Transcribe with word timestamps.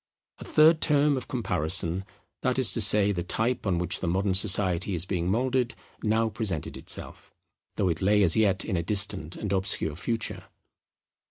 A 0.39 0.43
third 0.43 0.81
term 0.81 1.15
of 1.15 1.27
comparison, 1.27 2.05
that 2.41 2.57
is 2.57 2.73
to 2.73 2.81
say 2.81 3.11
the 3.11 3.21
type 3.21 3.67
on 3.67 3.77
which 3.77 4.01
modern 4.01 4.33
society 4.33 4.95
is 4.95 5.05
being 5.05 5.29
moulded, 5.29 5.75
now 6.01 6.27
presented 6.29 6.75
itself; 6.75 7.31
though 7.75 7.87
it 7.89 8.01
lay 8.01 8.23
as 8.23 8.35
yet 8.35 8.65
in 8.65 8.75
a 8.75 8.81
distant 8.81 9.35
and 9.35 9.53
obscure 9.53 9.95
future. 9.95 10.45